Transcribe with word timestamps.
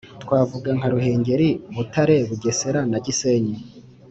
twavuga 0.23 0.69
nka 0.77 0.87
ruhengeri, 0.93 1.49
butare, 1.75 2.15
bugesera, 2.27 2.79
na 2.91 2.97
gisenyi. 3.05 3.55